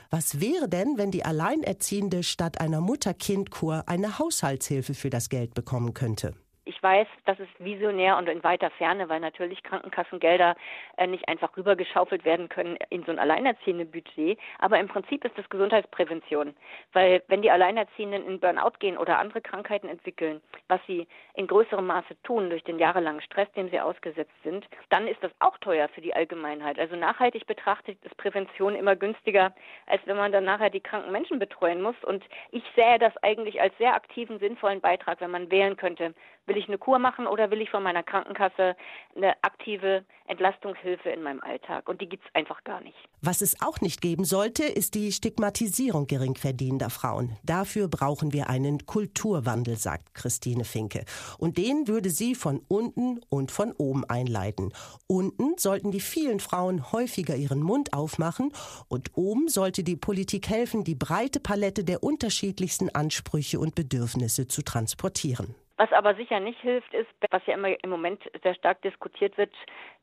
Was 0.09 0.39
wäre 0.39 0.69
denn, 0.69 0.97
wenn 0.97 1.11
die 1.11 1.25
Alleinerziehende 1.25 2.23
statt 2.23 2.61
einer 2.61 2.79
Mutter-Kind-Kur 2.79 3.83
eine 3.87 4.19
Haushaltshilfe 4.19 4.93
für 4.93 5.09
das 5.09 5.27
Geld 5.27 5.53
bekommen 5.53 5.93
könnte? 5.93 6.33
Ich 6.71 6.81
weiß, 6.81 7.07
das 7.25 7.37
ist 7.37 7.49
visionär 7.59 8.17
und 8.17 8.29
in 8.29 8.45
weiter 8.45 8.69
Ferne, 8.69 9.09
weil 9.09 9.19
natürlich 9.19 9.61
Krankenkassengelder 9.61 10.55
äh, 10.95 11.05
nicht 11.05 11.27
einfach 11.27 11.57
rübergeschaufelt 11.57 12.23
werden 12.23 12.47
können 12.47 12.77
in 12.89 13.03
so 13.03 13.11
ein 13.11 13.19
alleinerziehende 13.19 13.83
Budget. 13.83 14.39
Aber 14.57 14.79
im 14.79 14.87
Prinzip 14.87 15.25
ist 15.25 15.37
das 15.37 15.49
Gesundheitsprävention. 15.49 16.55
Weil 16.93 17.23
wenn 17.27 17.41
die 17.41 17.51
Alleinerziehenden 17.51 18.25
in 18.25 18.39
Burnout 18.39 18.79
gehen 18.79 18.97
oder 18.97 19.19
andere 19.19 19.41
Krankheiten 19.41 19.89
entwickeln, 19.89 20.39
was 20.69 20.79
sie 20.87 21.09
in 21.33 21.47
größerem 21.47 21.85
Maße 21.85 22.15
tun 22.23 22.49
durch 22.49 22.63
den 22.63 22.79
jahrelangen 22.79 23.21
Stress, 23.21 23.51
dem 23.51 23.69
sie 23.69 23.81
ausgesetzt 23.81 24.31
sind, 24.41 24.65
dann 24.87 25.07
ist 25.07 25.21
das 25.21 25.33
auch 25.39 25.57
teuer 25.57 25.89
für 25.89 25.99
die 25.99 26.13
Allgemeinheit. 26.13 26.79
Also 26.79 26.95
nachhaltig 26.95 27.47
betrachtet 27.47 27.97
ist 28.05 28.15
Prävention 28.15 28.75
immer 28.75 28.95
günstiger, 28.95 29.53
als 29.87 30.01
wenn 30.05 30.15
man 30.15 30.31
dann 30.31 30.45
nachher 30.45 30.69
die 30.69 30.79
kranken 30.79 31.11
Menschen 31.11 31.37
betreuen 31.37 31.81
muss. 31.81 32.01
Und 32.05 32.23
ich 32.51 32.63
sähe 32.77 32.97
das 32.97 33.11
eigentlich 33.17 33.59
als 33.59 33.77
sehr 33.77 33.93
aktiven, 33.93 34.39
sinnvollen 34.39 34.79
Beitrag, 34.79 35.19
wenn 35.19 35.31
man 35.31 35.51
wählen 35.51 35.75
könnte, 35.75 36.13
Will 36.47 36.57
ich 36.57 36.67
eine 36.67 36.79
Kur 36.79 36.97
machen 36.97 37.27
oder 37.27 37.51
will 37.51 37.61
ich 37.61 37.69
von 37.69 37.83
meiner 37.83 38.01
Krankenkasse 38.01 38.75
eine 39.15 39.35
aktive 39.43 40.03
Entlastungshilfe 40.25 41.09
in 41.09 41.21
meinem 41.21 41.39
Alltag? 41.41 41.87
Und 41.87 42.01
die 42.01 42.09
gibt 42.09 42.25
es 42.25 42.33
einfach 42.33 42.63
gar 42.63 42.81
nicht. 42.81 42.97
Was 43.21 43.41
es 43.41 43.61
auch 43.61 43.79
nicht 43.79 44.01
geben 44.01 44.25
sollte, 44.25 44.63
ist 44.63 44.95
die 44.95 45.11
Stigmatisierung 45.11 46.07
geringverdienender 46.07 46.89
Frauen. 46.89 47.37
Dafür 47.43 47.87
brauchen 47.87 48.33
wir 48.33 48.49
einen 48.49 48.87
Kulturwandel, 48.87 49.75
sagt 49.77 50.15
Christine 50.15 50.63
Finke. 50.63 51.05
Und 51.37 51.57
den 51.57 51.87
würde 51.87 52.09
sie 52.09 52.33
von 52.33 52.61
unten 52.67 53.21
und 53.29 53.51
von 53.51 53.71
oben 53.73 54.03
einleiten. 54.05 54.73
Unten 55.07 55.57
sollten 55.57 55.91
die 55.91 55.99
vielen 55.99 56.39
Frauen 56.39 56.91
häufiger 56.91 57.35
ihren 57.35 57.61
Mund 57.61 57.93
aufmachen 57.93 58.51
und 58.89 59.11
oben 59.15 59.47
sollte 59.47 59.83
die 59.83 59.95
Politik 59.95 60.49
helfen, 60.49 60.83
die 60.83 60.95
breite 60.95 61.39
Palette 61.39 61.83
der 61.83 62.03
unterschiedlichsten 62.03 62.89
Ansprüche 62.89 63.59
und 63.59 63.75
Bedürfnisse 63.75 64.47
zu 64.47 64.63
transportieren. 64.63 65.55
Was 65.81 65.91
aber 65.93 66.13
sicher 66.13 66.39
nicht 66.39 66.61
hilft, 66.61 66.93
ist, 66.93 67.09
was 67.31 67.43
ja 67.47 67.55
immer 67.55 67.69
im 67.83 67.89
Moment 67.89 68.21
sehr 68.43 68.53
stark 68.53 68.83
diskutiert 68.83 69.35
wird, 69.39 69.51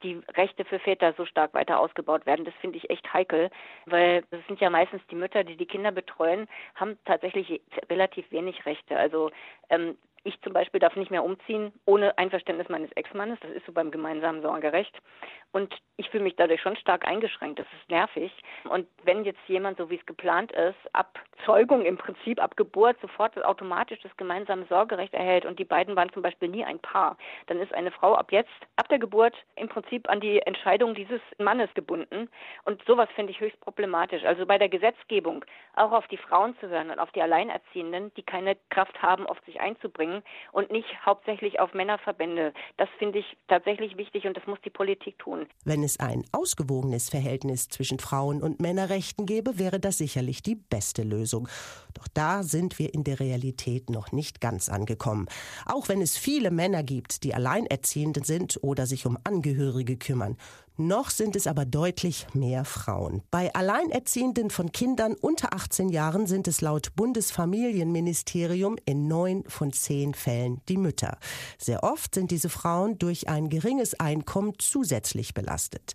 die 0.03 0.21
Rechte 0.37 0.65
für 0.65 0.81
Väter 0.81 1.15
so 1.17 1.25
stark 1.25 1.55
weiter 1.55 1.79
ausgebaut 1.79 2.27
werden. 2.27 2.45
Das 2.45 2.55
finde 2.61 2.79
ich 2.79 2.91
echt 2.91 3.15
heikel, 3.15 3.49
weil 3.87 4.25
es 4.33 4.45
sind 4.49 4.61
ja 4.61 4.71
meistens 4.71 5.03
die 5.09 5.15
Mütter, 5.15 5.45
die 5.45 5.57
die 5.57 5.67
Kinder 5.67 5.93
betreuen, 5.93 6.49
haben 6.75 6.99
tatsächlich 7.05 7.61
relativ 7.89 8.29
wenig 8.33 8.67
Rechte. 8.67 8.99
Also 8.99 9.31
ähm, 9.71 9.97
Ich 10.25 10.41
zum 10.43 10.53
Beispiel 10.53 10.81
darf 10.81 10.97
nicht 10.97 11.11
mehr 11.11 11.25
umziehen 11.25 11.73
ohne 11.85 12.17
Einverständnis 12.19 12.69
meines 12.69 12.91
Ex-Mannes. 12.93 13.39
Das 13.41 13.51
ist 13.51 13.67
so 13.67 13.73
beim 13.73 13.91
gemeinsamen 13.91 14.43
Sorgerecht. 14.43 14.95
Und 15.53 15.75
ich 15.97 16.11
fühle 16.11 16.25
mich 16.25 16.37
dadurch 16.37 16.61
schon 16.61 16.77
stark 16.77 17.07
eingeschränkt. 17.07 17.59
Das 17.59 17.67
ist 17.81 17.89
nervig. 17.89 18.33
Und 18.69 18.87
wenn 19.05 19.25
jetzt 19.25 19.41
jemand, 19.47 19.79
so 19.79 19.89
wie 19.89 19.97
es 19.97 20.07
geplant 20.07 20.53
ist, 20.53 20.77
ab 20.93 21.19
Zeugung 21.47 21.85
im 21.85 21.97
Prinzip, 21.97 22.43
ab 22.43 22.57
Geburt 22.57 23.01
sofort 23.01 23.43
automatisch 23.43 24.01
das 24.03 24.15
gemeinsame 24.17 24.67
Sorgerecht 24.67 25.15
erhält 25.15 25.47
und 25.47 25.59
die 25.59 25.65
beiden 25.65 25.97
waren 25.97 26.13
zum 26.13 26.23
Beispiel 26.23 26.49
nie 26.49 26.65
ein 26.65 26.79
Paar, 26.81 27.17
dann 27.47 27.61
ist 27.61 27.73
eine 27.73 27.91
Frau 27.91 28.15
ab 28.15 28.33
jetzt, 28.33 28.51
ab 28.77 28.89
der 28.89 28.99
Geburt 28.99 29.35
im 29.57 29.69
Prinzip 29.69 30.09
an 30.11 30.21
die 30.21 30.41
Entscheidung 30.41 30.95
dieses 30.95 31.21
Mannes 31.39 31.73
gebunden. 31.75 32.29
Und 32.65 32.85
sowas 32.85 33.09
finde 33.15 33.33
ich 33.33 33.41
höchst 33.41 33.61
problematisch. 33.61 34.25
Also 34.25 34.45
bei 34.45 34.59
der 34.59 34.69
Gesetzgebung 34.69 35.45
auch 35.75 35.93
auf 35.93 36.07
die 36.09 36.17
Frauen 36.17 36.57
zu 36.59 36.69
hören 36.69 36.91
und 36.91 36.99
auf 36.99 37.13
die 37.13 37.23
Alleinerziehenden, 37.23 38.13
die 38.15 38.23
keine 38.23 38.57
Kraft 38.69 39.01
haben, 39.01 39.27
oft 39.27 39.45
sich 39.47 39.61
einzubringen 39.61 40.08
und 40.53 40.71
nicht 40.71 40.89
hauptsächlich 41.05 41.61
auf 41.61 41.75
Männerverbände. 41.75 42.53
Das 42.77 42.89
finde 42.99 43.19
ich 43.21 43.37
tatsächlich 43.49 43.97
wichtig 43.97 44.27
und 44.27 44.37
das 44.37 44.47
muss 44.47 44.59
die 44.65 44.71
Politik 44.71 45.19
tun. 45.19 45.47
Wenn 45.65 45.83
es 45.83 46.01
ein 46.01 46.25
ausgewogenes 46.33 47.11
Verhältnis 47.11 47.69
zwischen 47.69 47.99
Frauen- 47.99 48.43
und 48.43 48.61
Männerrechten 48.61 49.27
gäbe, 49.27 49.59
wäre 49.59 49.81
das 49.81 49.99
sicherlich 49.99 50.43
die 50.43 50.57
beste 50.57 51.03
Lösung. 51.03 51.49
Doch 51.95 52.09
da 52.15 52.43
sind 52.43 52.79
wir 52.79 52.95
in 52.95 53.05
der 53.05 53.21
Realität 53.21 53.91
noch 53.91 54.13
nicht 54.13 54.41
ganz 54.41 54.69
angekommen. 54.69 55.27
Auch 55.67 55.89
wenn 55.89 56.01
es 56.01 56.17
viele 56.17 56.51
Männer 56.51 56.83
gibt, 56.83 57.25
die 57.25 57.35
alleinerziehend 57.35 58.25
sind 58.25 58.59
oder 58.63 58.87
sich 58.87 59.07
um 59.07 59.19
Angehörige 59.25 59.97
kümmern. 59.97 60.37
Noch 60.81 61.11
sind 61.11 61.35
es 61.35 61.49
aber 61.49 61.65
deutlich 61.65 62.29
mehr 62.35 62.65
Frauen. 62.65 63.23
Bei 63.33 63.53
Alleinerziehenden 63.53 64.49
von 64.49 64.71
Kindern 64.71 65.15
unter 65.21 65.53
18 65.53 65.89
Jahren 65.89 66.29
sind 66.29 66.47
es 66.47 66.61
laut 66.61 66.95
Bundesfamilienministerium 66.95 68.77
in 68.85 69.09
neun 69.09 69.43
von 69.49 69.73
zehn 69.73 70.15
Fällen 70.15 70.61
die 70.69 70.77
Mütter. 70.77 71.19
Sehr 71.59 71.83
oft 71.83 72.15
sind 72.15 72.31
diese 72.31 72.49
Frauen 72.49 72.97
durch 72.97 73.29
ein 73.29 73.49
geringes 73.49 73.99
Einkommen 73.99 74.53
zusätzlich 74.59 75.35
belastet. 75.35 75.95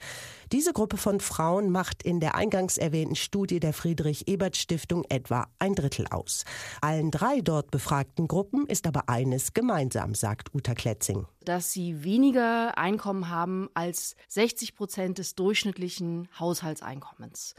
Diese 0.52 0.74
Gruppe 0.74 0.98
von 0.98 1.22
Frauen 1.22 1.70
macht 1.72 2.04
in 2.04 2.20
der 2.20 2.36
eingangs 2.36 2.78
erwähnten 2.78 3.16
Studie 3.16 3.62
der 3.62 3.72
Friedrich-Ebert-Stiftung 3.72 5.06
etwa 5.08 5.48
ein 5.60 5.76
Drittel 5.76 6.08
aus. 6.12 6.44
Allen 6.82 7.10
drei 7.10 7.40
dort 7.40 7.72
befragten 7.72 8.28
Gruppen 8.28 8.68
ist 8.68 8.86
aber 8.86 9.08
eines 9.08 9.54
gemeinsam, 9.54 10.14
sagt 10.14 10.54
Uta 10.54 10.76
Kletzing. 10.76 11.26
Dass 11.46 11.72
sie 11.72 12.04
weniger 12.04 12.78
Einkommen 12.78 13.30
haben 13.30 13.70
als 13.74 14.16
60 14.30 14.76
Prozent 14.76 15.18
des 15.18 15.36
durchschnittlichen 15.36 16.30
Haushaltseinkommens. 16.40 17.56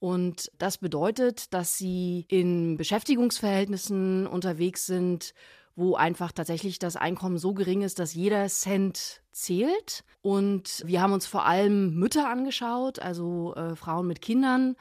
Und 0.00 0.50
das 0.58 0.78
bedeutet, 0.78 1.52
dass 1.52 1.76
sie 1.76 2.24
in 2.28 2.76
Beschäftigungsverhältnissen 2.76 4.26
unterwegs 4.26 4.86
sind, 4.86 5.34
wo 5.74 5.94
einfach 5.94 6.32
tatsächlich 6.32 6.78
das 6.78 6.96
Einkommen 6.96 7.38
so 7.38 7.54
gering 7.54 7.82
ist, 7.82 7.98
dass 7.98 8.14
jeder 8.14 8.46
Cent 8.48 9.22
zählt. 9.32 10.04
Und 10.22 10.82
wir 10.84 11.00
haben 11.00 11.12
uns 11.12 11.26
vor 11.26 11.46
allem 11.46 11.94
Mütter 11.94 12.28
angeschaut, 12.28 12.98
also 12.98 13.54
äh, 13.54 13.76
Frauen 13.76 14.06
mit 14.06 14.20
Kindern. 14.20 14.76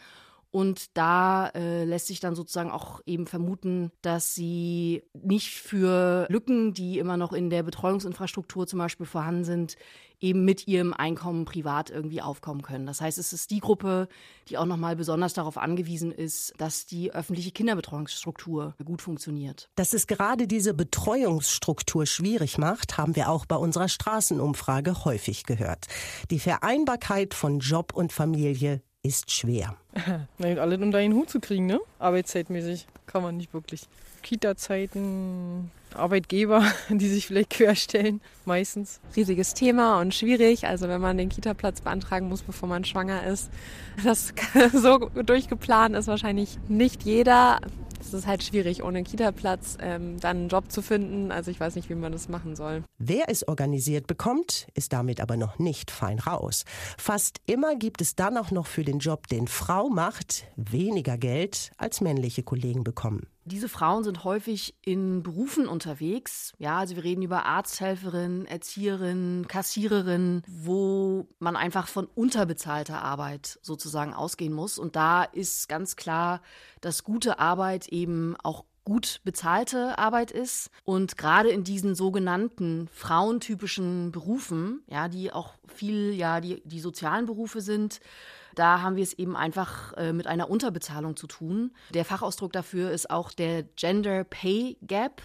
Und 0.52 0.98
da 0.98 1.50
äh, 1.50 1.84
lässt 1.84 2.08
sich 2.08 2.20
dann 2.20 2.36
sozusagen 2.36 2.72
auch 2.72 3.02
eben 3.06 3.28
vermuten, 3.28 3.92
dass 4.02 4.34
sie 4.34 5.04
nicht 5.14 5.50
für 5.50 6.26
Lücken, 6.30 6.74
die 6.74 7.00
immer 7.00 7.18
noch 7.18 7.34
in 7.34 7.50
der 7.50 7.64
Betreuungsinfrastruktur 7.64 8.66
zum 8.66 8.80
Beispiel 8.80 9.06
vorhanden 9.06 9.44
sind, 9.44 9.78
eben 10.20 10.46
mit 10.46 10.68
ihrem 10.68 10.94
Einkommen 10.94 11.46
privat 11.46 11.90
irgendwie 11.90 12.22
aufkommen 12.22 12.62
können. 12.62 12.86
Das 12.86 13.02
heißt, 13.02 13.18
es 13.18 13.34
ist 13.34 13.52
die 13.52 13.60
Gruppe, 13.60 14.08
die 14.50 14.58
auch 14.58 14.66
nochmal 14.66 14.96
besonders 14.96 15.34
darauf 15.34 15.58
angewiesen 15.58 16.12
ist, 16.12 16.54
dass 16.58 16.86
die 16.86 17.12
öffentliche 17.12 17.52
Kinderbetreuungsstruktur 17.52 18.76
gut 18.84 19.02
funktioniert. 19.02 19.70
Dass 19.76 19.94
es 19.94 20.08
gerade 20.08 20.48
diese 20.48 20.74
Betreuungsstruktur 20.74 22.06
schwierig 22.06 22.58
macht, 22.58 22.98
haben 22.98 23.16
wir 23.16 23.30
auch 23.30 23.46
bei 23.46 23.56
unserer 23.58 23.90
Straßenumfrage 23.90 25.06
häufig 25.06 25.44
gehört. 25.44 25.86
Die 26.32 26.40
Vereinbarkeit 26.40 27.34
von 27.34 27.60
Job 27.60 27.94
und 27.94 28.12
Familie 28.12 28.82
ist 29.08 29.32
schwer. 29.32 29.76
Na, 30.38 30.48
alle 30.48 30.78
unter 30.78 31.00
einen 31.00 31.14
Hut 31.14 31.30
zu 31.30 31.40
kriegen, 31.40 31.66
ne? 31.66 31.80
Arbeitszeitmäßig 32.00 32.88
kann 33.06 33.24
man 33.24 33.38
nicht 33.38 33.54
wirklich. 33.54 33.88
Kita-Zeiten, 34.22 35.72
Arbeitgeber, 35.94 36.64
die 36.90 37.08
sich 37.08 37.28
vielleicht 37.28 37.52
querstellen, 37.52 38.22
meistens. 38.46 39.00
Riesiges 39.16 39.54
Thema 39.54 40.02
und 40.02 40.14
schwierig. 40.14 40.68
Also 40.68 40.88
wenn 40.88 41.02
man 41.02 41.18
den 41.18 41.30
Kita-Platz 41.30 41.82
beantragen 41.82 42.28
muss, 42.28 42.42
bevor 42.42 42.68
man 42.68 42.86
schwanger 42.86 43.26
ist, 43.26 43.50
das 44.04 44.34
so 44.74 44.98
durchgeplant 44.98 45.96
ist 45.96 46.08
wahrscheinlich 46.08 46.58
nicht 46.68 47.04
jeder. 47.04 47.60
Es 48.08 48.14
ist 48.14 48.28
halt 48.28 48.42
schwierig, 48.42 48.84
ohne 48.84 49.04
Kita-Platz 49.04 49.78
ähm, 49.82 50.20
dann 50.20 50.38
einen 50.38 50.48
Job 50.50 50.72
zu 50.72 50.82
finden. 50.82 51.32
Also 51.32 51.52
ich 51.52 51.60
weiß 51.60 51.76
nicht, 51.76 51.90
wie 51.90 51.96
man 51.96 52.14
das 52.14 52.30
machen 52.30 52.56
soll. 52.56 52.84
Wer 52.98 53.30
es 53.30 53.48
organisiert 53.48 54.08
bekommt, 54.08 54.68
ist 54.76 54.94
damit 54.94 55.20
aber 55.20 55.36
noch 55.36 55.60
nicht 55.60 55.92
fein 55.92 56.20
raus. 56.20 56.64
Fast 56.98 57.40
immer 57.46 57.76
gibt 57.76 58.02
es 58.02 58.16
dann 58.16 58.38
auch 58.38 58.52
noch 58.52 58.66
für 58.66 58.86
den 58.86 59.00
Job, 59.00 59.28
den 59.28 59.48
Frau 59.48 59.90
macht, 59.90 60.46
weniger 60.56 61.18
Geld 61.18 61.72
als 61.78 62.00
männliche 62.00 62.44
Kollegen 62.44 62.84
bekommen. 62.84 63.28
Diese 63.48 63.70
Frauen 63.70 64.04
sind 64.04 64.26
häufig 64.26 64.76
in 64.82 65.24
Berufen 65.24 65.68
unterwegs. 65.68 66.54
Ja, 66.58 66.80
also 66.80 66.98
wir 66.98 67.06
reden 67.06 67.22
über 67.22 67.46
Arzthelferin, 67.46 68.46
Erzieherin, 68.46 69.46
Kassiererin, 69.48 70.44
wo 70.48 71.30
man 71.40 71.56
einfach 71.56 71.88
von 71.88 72.08
unterbezahlter 72.08 73.02
Arbeit 73.02 73.58
sozusagen 73.62 74.14
ausgehen 74.14 74.52
muss. 74.52 74.78
Und 74.78 74.98
da 74.98 75.24
ist 75.24 75.70
ganz 75.70 75.96
klar, 75.96 76.42
dass 76.82 77.06
gute 77.06 77.40
Arbeit 77.40 77.88
eben 77.88 78.36
auch 78.44 78.66
gut 78.84 79.22
bezahlte 79.24 79.98
Arbeit 79.98 80.32
ist. 80.32 80.70
Und 80.84 81.18
gerade 81.18 81.50
in 81.50 81.64
diesen 81.64 81.96
sogenannten 81.96 82.90
frauentypischen 82.94 84.12
Berufen, 84.12 84.82
ja, 84.88 85.08
die 85.08 85.32
auch 85.32 85.54
viel 85.68 86.14
ja 86.14 86.42
die, 86.42 86.62
die 86.66 86.82
sozialen 86.82 87.26
Berufe 87.26 87.62
sind, 87.62 88.02
da 88.58 88.82
haben 88.82 88.96
wir 88.96 89.04
es 89.04 89.14
eben 89.14 89.36
einfach 89.36 89.94
äh, 89.94 90.14
mit 90.14 90.28
einer 90.28 90.50
Unterbezahlung 90.50 91.16
zu 91.16 91.28
tun. 91.28 91.72
Der 91.94 92.06
Fachausdruck 92.06 92.52
dafür 92.54 92.92
ist 92.92 93.10
auch 93.10 93.32
der 93.32 93.64
Gender 93.64 94.24
Pay 94.24 94.78
Gap. 94.82 95.22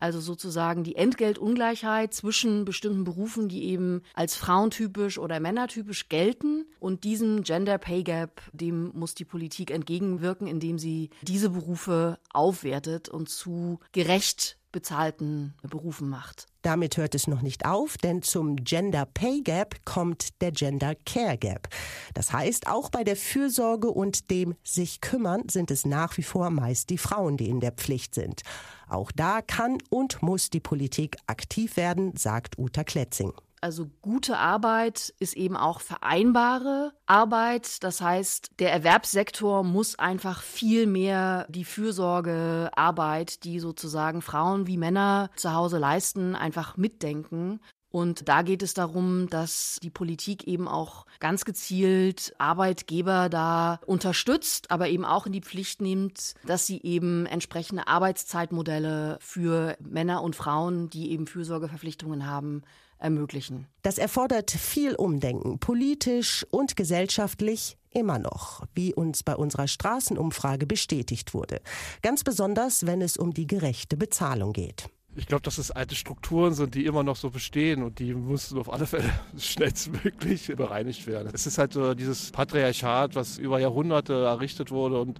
Also 0.00 0.18
sozusagen 0.18 0.82
die 0.82 0.96
Entgeltungleichheit 0.96 2.12
zwischen 2.12 2.64
bestimmten 2.64 3.04
Berufen, 3.04 3.48
die 3.48 3.66
eben 3.66 4.02
als 4.14 4.34
frauentypisch 4.34 5.16
oder 5.16 5.38
männertypisch 5.38 6.08
gelten. 6.08 6.66
Und 6.80 7.04
diesem 7.04 7.44
Gender 7.44 7.78
Pay 7.78 8.02
Gap, 8.02 8.42
dem 8.52 8.90
muss 8.94 9.14
die 9.14 9.24
Politik 9.24 9.70
entgegenwirken, 9.70 10.48
indem 10.48 10.76
sie 10.76 11.10
diese 11.22 11.50
Berufe 11.50 12.18
aufwertet 12.32 13.08
und 13.10 13.28
zu 13.28 13.78
gerecht 13.92 14.58
bezahlten 14.72 15.54
Berufen 15.62 16.08
macht. 16.08 16.46
Damit 16.62 16.96
hört 16.96 17.14
es 17.14 17.26
noch 17.26 17.42
nicht 17.42 17.66
auf, 17.66 17.98
denn 17.98 18.22
zum 18.22 18.56
Gender 18.56 19.06
Pay 19.06 19.42
Gap 19.42 19.84
kommt 19.84 20.40
der 20.40 20.52
Gender 20.52 20.94
Care 21.06 21.36
Gap. 21.36 21.68
Das 22.14 22.32
heißt, 22.32 22.66
auch 22.68 22.90
bei 22.90 23.04
der 23.04 23.16
Fürsorge 23.16 23.90
und 23.90 24.30
dem 24.30 24.54
sich 24.64 25.00
kümmern 25.00 25.48
sind 25.48 25.70
es 25.70 25.84
nach 25.84 26.16
wie 26.16 26.22
vor 26.22 26.50
meist 26.50 26.90
die 26.90 26.98
Frauen, 26.98 27.36
die 27.36 27.48
in 27.48 27.60
der 27.60 27.72
Pflicht 27.72 28.14
sind. 28.14 28.42
Auch 28.88 29.12
da 29.12 29.42
kann 29.42 29.78
und 29.90 30.22
muss 30.22 30.50
die 30.50 30.60
Politik 30.60 31.16
aktiv 31.26 31.76
werden, 31.76 32.16
sagt 32.16 32.58
Uta 32.58 32.84
Kletzing. 32.84 33.32
Also 33.62 33.88
gute 34.02 34.38
Arbeit 34.38 35.14
ist 35.20 35.36
eben 35.36 35.56
auch 35.56 35.80
vereinbare 35.80 36.92
Arbeit. 37.06 37.84
Das 37.84 38.00
heißt, 38.00 38.50
der 38.58 38.72
Erwerbssektor 38.72 39.62
muss 39.62 39.96
einfach 40.00 40.42
viel 40.42 40.88
mehr 40.88 41.46
die 41.48 41.64
Fürsorgearbeit, 41.64 43.44
die 43.44 43.60
sozusagen 43.60 44.20
Frauen 44.20 44.66
wie 44.66 44.78
Männer 44.78 45.30
zu 45.36 45.54
Hause 45.54 45.78
leisten, 45.78 46.34
einfach 46.34 46.76
mitdenken. 46.76 47.60
Und 47.88 48.28
da 48.28 48.42
geht 48.42 48.64
es 48.64 48.74
darum, 48.74 49.28
dass 49.28 49.78
die 49.80 49.90
Politik 49.90 50.48
eben 50.48 50.66
auch 50.66 51.06
ganz 51.20 51.44
gezielt 51.44 52.34
Arbeitgeber 52.38 53.28
da 53.28 53.78
unterstützt, 53.86 54.72
aber 54.72 54.88
eben 54.88 55.04
auch 55.04 55.26
in 55.26 55.32
die 55.32 55.42
Pflicht 55.42 55.80
nimmt, 55.80 56.34
dass 56.46 56.66
sie 56.66 56.80
eben 56.82 57.26
entsprechende 57.26 57.86
Arbeitszeitmodelle 57.86 59.18
für 59.20 59.76
Männer 59.78 60.22
und 60.22 60.34
Frauen, 60.34 60.90
die 60.90 61.12
eben 61.12 61.28
Fürsorgeverpflichtungen 61.28 62.26
haben, 62.26 62.64
ermöglichen. 63.02 63.66
Das 63.82 63.98
erfordert 63.98 64.50
viel 64.50 64.94
Umdenken, 64.94 65.58
politisch 65.58 66.46
und 66.50 66.76
gesellschaftlich 66.76 67.76
immer 67.90 68.18
noch, 68.18 68.64
wie 68.74 68.94
uns 68.94 69.22
bei 69.22 69.36
unserer 69.36 69.68
Straßenumfrage 69.68 70.66
bestätigt 70.66 71.34
wurde. 71.34 71.60
Ganz 72.02 72.24
besonders, 72.24 72.86
wenn 72.86 73.02
es 73.02 73.16
um 73.16 73.34
die 73.34 73.46
gerechte 73.46 73.96
Bezahlung 73.96 74.52
geht. 74.52 74.88
Ich 75.14 75.26
glaube, 75.26 75.42
dass 75.42 75.58
es 75.58 75.70
alte 75.70 75.94
Strukturen 75.94 76.54
sind, 76.54 76.74
die 76.74 76.86
immer 76.86 77.02
noch 77.02 77.16
so 77.16 77.28
bestehen 77.28 77.82
und 77.82 77.98
die 77.98 78.14
müssen 78.14 78.58
auf 78.58 78.72
alle 78.72 78.86
Fälle 78.86 79.10
schnellstmöglich 79.36 80.46
bereinigt 80.56 81.06
werden. 81.06 81.30
Es 81.34 81.46
ist 81.46 81.58
halt 81.58 81.74
so 81.74 81.92
dieses 81.92 82.30
Patriarchat, 82.30 83.14
was 83.14 83.36
über 83.36 83.60
Jahrhunderte 83.60 84.14
errichtet 84.24 84.70
wurde 84.70 84.98
und 85.00 85.18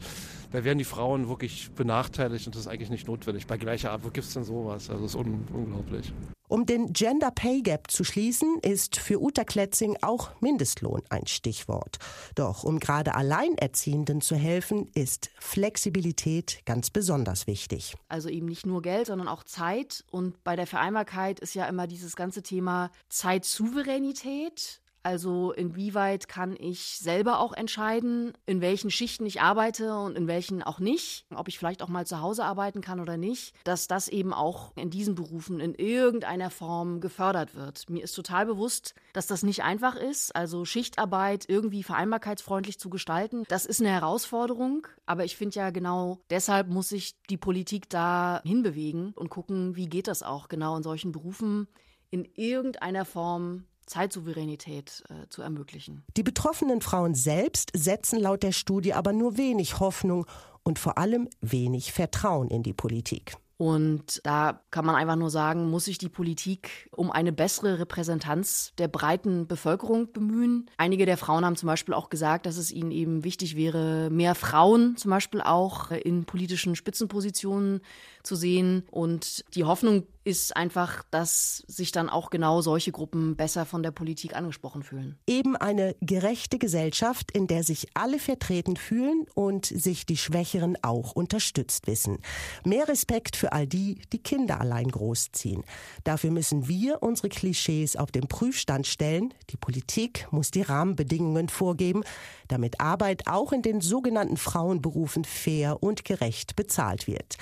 da 0.50 0.64
werden 0.64 0.78
die 0.78 0.84
Frauen 0.84 1.28
wirklich 1.28 1.70
benachteiligt 1.72 2.46
und 2.46 2.54
das 2.54 2.62
ist 2.62 2.68
eigentlich 2.68 2.90
nicht 2.90 3.06
notwendig. 3.06 3.46
Bei 3.46 3.58
gleicher 3.58 3.92
Art, 3.92 4.02
wo 4.02 4.08
gibt 4.08 4.26
es 4.26 4.32
denn 4.32 4.44
sowas? 4.44 4.88
Also 4.88 5.04
es 5.04 5.10
ist 5.12 5.16
un 5.16 5.46
unglaublich. 5.52 6.12
Um 6.52 6.66
den 6.66 6.92
Gender 6.92 7.30
Pay 7.30 7.62
Gap 7.62 7.90
zu 7.90 8.04
schließen, 8.04 8.58
ist 8.60 8.98
für 8.98 9.22
Uta 9.22 9.42
Kletzing 9.42 9.96
auch 10.02 10.38
Mindestlohn 10.42 11.02
ein 11.08 11.26
Stichwort. 11.26 11.96
Doch 12.34 12.62
um 12.62 12.78
gerade 12.78 13.14
Alleinerziehenden 13.14 14.20
zu 14.20 14.36
helfen, 14.36 14.90
ist 14.92 15.30
Flexibilität 15.38 16.60
ganz 16.66 16.90
besonders 16.90 17.46
wichtig. 17.46 17.96
Also 18.08 18.28
eben 18.28 18.44
nicht 18.44 18.66
nur 18.66 18.82
Geld, 18.82 19.06
sondern 19.06 19.28
auch 19.28 19.44
Zeit. 19.44 20.04
Und 20.10 20.44
bei 20.44 20.54
der 20.54 20.66
Vereinbarkeit 20.66 21.40
ist 21.40 21.54
ja 21.54 21.64
immer 21.64 21.86
dieses 21.86 22.16
ganze 22.16 22.42
Thema 22.42 22.90
Zeitsouveränität. 23.08 24.81
Also 25.02 25.52
inwieweit 25.52 26.28
kann 26.28 26.56
ich 26.58 26.98
selber 26.98 27.40
auch 27.40 27.52
entscheiden, 27.52 28.32
in 28.46 28.60
welchen 28.60 28.90
Schichten 28.90 29.26
ich 29.26 29.40
arbeite 29.40 29.94
und 29.94 30.16
in 30.16 30.28
welchen 30.28 30.62
auch 30.62 30.78
nicht, 30.78 31.26
ob 31.34 31.48
ich 31.48 31.58
vielleicht 31.58 31.82
auch 31.82 31.88
mal 31.88 32.06
zu 32.06 32.20
Hause 32.20 32.44
arbeiten 32.44 32.80
kann 32.80 33.00
oder 33.00 33.16
nicht, 33.16 33.54
dass 33.64 33.88
das 33.88 34.08
eben 34.08 34.32
auch 34.32 34.72
in 34.76 34.90
diesen 34.90 35.14
Berufen 35.14 35.60
in 35.60 35.74
irgendeiner 35.74 36.50
Form 36.50 37.00
gefördert 37.00 37.54
wird. 37.54 37.90
Mir 37.90 38.04
ist 38.04 38.14
total 38.14 38.46
bewusst, 38.46 38.94
dass 39.12 39.26
das 39.26 39.42
nicht 39.42 39.64
einfach 39.64 39.96
ist, 39.96 40.34
also 40.36 40.64
Schichtarbeit 40.64 41.48
irgendwie 41.48 41.82
vereinbarkeitsfreundlich 41.82 42.78
zu 42.78 42.88
gestalten. 42.90 43.44
Das 43.48 43.66
ist 43.66 43.80
eine 43.80 43.90
Herausforderung, 43.90 44.86
aber 45.06 45.24
ich 45.24 45.36
finde 45.36 45.56
ja 45.56 45.70
genau 45.70 46.20
deshalb 46.30 46.68
muss 46.68 46.88
sich 46.88 47.16
die 47.28 47.36
Politik 47.36 47.88
da 47.88 48.40
hinbewegen 48.44 49.12
und 49.14 49.30
gucken, 49.30 49.74
wie 49.74 49.88
geht 49.88 50.06
das 50.06 50.22
auch 50.22 50.48
genau 50.48 50.76
in 50.76 50.82
solchen 50.82 51.12
Berufen 51.12 51.66
in 52.10 52.28
irgendeiner 52.34 53.04
Form 53.04 53.64
Zeitsouveränität 53.86 55.02
äh, 55.08 55.28
zu 55.28 55.42
ermöglichen. 55.42 56.04
Die 56.16 56.22
betroffenen 56.22 56.80
Frauen 56.80 57.14
selbst 57.14 57.70
setzen 57.74 58.20
laut 58.20 58.42
der 58.42 58.52
Studie 58.52 58.94
aber 58.94 59.12
nur 59.12 59.36
wenig 59.36 59.80
Hoffnung 59.80 60.26
und 60.62 60.78
vor 60.78 60.98
allem 60.98 61.28
wenig 61.40 61.92
Vertrauen 61.92 62.48
in 62.48 62.62
die 62.62 62.72
Politik. 62.72 63.36
Und 63.62 64.20
da 64.24 64.60
kann 64.72 64.84
man 64.84 64.96
einfach 64.96 65.14
nur 65.14 65.30
sagen, 65.30 65.70
muss 65.70 65.84
sich 65.84 65.96
die 65.96 66.08
Politik 66.08 66.88
um 66.90 67.12
eine 67.12 67.32
bessere 67.32 67.78
Repräsentanz 67.78 68.72
der 68.76 68.88
breiten 68.88 69.46
Bevölkerung 69.46 70.10
bemühen. 70.10 70.68
Einige 70.78 71.06
der 71.06 71.16
Frauen 71.16 71.44
haben 71.44 71.54
zum 71.54 71.68
Beispiel 71.68 71.94
auch 71.94 72.10
gesagt, 72.10 72.46
dass 72.46 72.56
es 72.56 72.72
ihnen 72.72 72.90
eben 72.90 73.22
wichtig 73.22 73.56
wäre, 73.56 74.10
mehr 74.10 74.34
Frauen 74.34 74.96
zum 74.96 75.12
Beispiel 75.12 75.40
auch 75.40 75.92
in 75.92 76.24
politischen 76.24 76.74
Spitzenpositionen 76.74 77.82
zu 78.24 78.34
sehen. 78.34 78.82
Und 78.90 79.44
die 79.54 79.62
Hoffnung 79.62 80.08
ist 80.24 80.56
einfach, 80.56 81.02
dass 81.10 81.64
sich 81.66 81.90
dann 81.92 82.08
auch 82.08 82.30
genau 82.30 82.60
solche 82.60 82.92
Gruppen 82.92 83.36
besser 83.36 83.66
von 83.66 83.82
der 83.82 83.90
Politik 83.90 84.36
angesprochen 84.36 84.82
fühlen. 84.82 85.18
Eben 85.26 85.56
eine 85.56 85.96
gerechte 86.00 86.58
Gesellschaft, 86.58 87.32
in 87.32 87.46
der 87.46 87.64
sich 87.64 87.88
alle 87.94 88.18
vertreten 88.18 88.76
fühlen 88.76 89.26
und 89.34 89.66
sich 89.66 90.06
die 90.06 90.16
Schwächeren 90.16 90.76
auch 90.82 91.12
unterstützt 91.12 91.86
wissen. 91.86 92.18
Mehr 92.64 92.88
Respekt 92.88 93.36
für 93.36 93.52
all 93.52 93.66
die, 93.66 94.00
die 94.12 94.22
Kinder 94.22 94.60
allein 94.60 94.88
großziehen. 94.88 95.64
Dafür 96.04 96.30
müssen 96.30 96.68
wir 96.68 97.02
unsere 97.02 97.28
Klischees 97.28 97.96
auf 97.96 98.12
den 98.12 98.28
Prüfstand 98.28 98.86
stellen. 98.86 99.34
Die 99.50 99.56
Politik 99.56 100.28
muss 100.30 100.50
die 100.50 100.62
Rahmenbedingungen 100.62 101.48
vorgeben, 101.48 102.04
damit 102.48 102.80
Arbeit 102.80 103.26
auch 103.26 103.52
in 103.52 103.62
den 103.62 103.80
sogenannten 103.80 104.36
Frauenberufen 104.36 105.24
fair 105.24 105.82
und 105.82 106.04
gerecht 106.04 106.54
bezahlt 106.54 107.06
wird. 107.06 107.36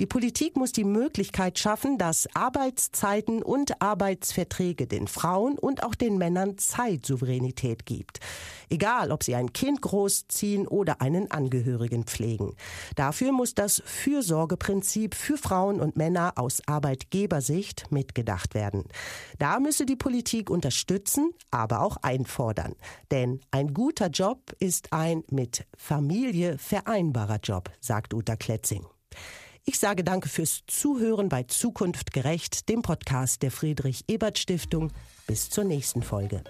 Die 0.00 0.06
Politik 0.06 0.56
muss 0.56 0.72
die 0.72 0.84
Möglichkeit 0.84 1.58
schaffen, 1.58 1.98
dass 1.98 2.28
Arbeitszeiten 2.34 3.42
und 3.42 3.80
Arbeitsverträge 3.80 4.86
den 4.88 5.06
Frauen 5.06 5.56
und 5.56 5.84
auch 5.84 5.94
den 5.94 6.18
Männern 6.18 6.58
Zeitsouveränität 6.58 7.86
gibt. 7.86 8.18
Egal, 8.68 9.12
ob 9.12 9.22
sie 9.22 9.36
ein 9.36 9.52
Kind 9.52 9.82
großziehen 9.82 10.66
oder 10.66 11.00
einen 11.00 11.30
Angehörigen 11.30 12.04
pflegen. 12.04 12.56
Dafür 12.96 13.30
muss 13.30 13.54
das 13.54 13.82
Fürsorgeprinzip 13.84 15.14
für 15.14 15.36
Frauen 15.36 15.80
und 15.80 15.96
Männer 15.96 16.32
aus 16.36 16.60
Arbeitgebersicht 16.66 17.92
mitgedacht 17.92 18.54
werden. 18.54 18.84
Da 19.38 19.60
müsse 19.60 19.86
die 19.86 19.96
Politik 19.96 20.50
unterstützen, 20.50 21.30
aber 21.52 21.82
auch 21.82 21.98
einfordern. 21.98 22.74
Denn 23.12 23.40
ein 23.52 23.74
guter 23.74 24.08
Job 24.08 24.52
ist 24.58 24.92
ein 24.92 25.22
mit 25.30 25.66
Familie 25.76 26.58
vereinbarer 26.58 27.38
Job, 27.42 27.70
sagt 27.80 28.12
Uta 28.12 28.34
Kletzing. 28.34 28.84
Ich 29.66 29.78
sage 29.78 30.04
danke 30.04 30.28
fürs 30.28 30.60
Zuhören 30.66 31.30
bei 31.30 31.44
Zukunft 31.44 32.12
gerecht, 32.12 32.68
dem 32.68 32.82
Podcast 32.82 33.42
der 33.42 33.50
Friedrich 33.50 34.04
Ebert 34.08 34.38
Stiftung. 34.38 34.92
Bis 35.26 35.48
zur 35.48 35.64
nächsten 35.64 36.02
Folge. 36.02 36.44